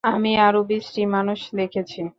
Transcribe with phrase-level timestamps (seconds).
[0.03, 2.01] আমি আরও বিশ্রী মানুষ দেখেছি।